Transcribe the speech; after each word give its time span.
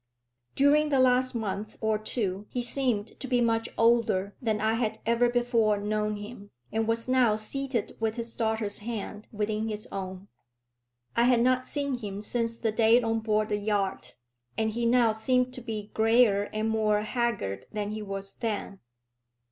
During 0.55 0.89
the 0.89 0.97
last 0.97 1.35
month 1.35 1.77
or 1.79 1.99
two 1.99 2.47
he 2.49 2.63
seemed 2.63 3.19
to 3.19 3.27
be 3.27 3.39
much 3.39 3.69
older 3.77 4.35
than 4.41 4.59
I 4.59 4.73
had 4.73 4.97
ever 5.05 5.29
before 5.29 5.77
known 5.77 6.15
him, 6.15 6.49
and 6.71 6.87
was 6.87 7.07
now 7.07 7.35
seated 7.35 7.97
with 7.99 8.15
his 8.15 8.35
daughter's 8.35 8.79
hand 8.79 9.27
within 9.31 9.69
his 9.69 9.87
own. 9.91 10.27
I 11.15 11.25
had 11.25 11.41
not 11.41 11.67
seen 11.67 11.99
him 11.99 12.23
since 12.23 12.57
the 12.57 12.71
day 12.71 12.99
on 12.99 13.19
board 13.19 13.49
the 13.49 13.57
yacht, 13.59 14.15
and 14.57 14.71
he 14.71 14.87
now 14.87 15.11
seemed 15.11 15.53
to 15.53 15.61
be 15.61 15.91
greyer 15.93 16.49
and 16.51 16.67
more 16.67 17.01
haggard 17.03 17.67
than 17.71 17.91
he 17.91 18.01
was 18.01 18.33
then. 18.33 18.79